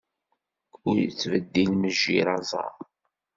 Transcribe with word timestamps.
Ur 0.87 0.95
yettbeddil 0.99 1.71
mejjir 1.81 2.27
aẓar. 2.35 2.75